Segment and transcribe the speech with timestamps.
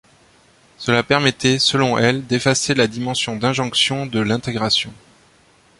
[0.79, 4.91] Cela permettrait, selon elle, d'effacer la dimension d'injonction de l'intégration.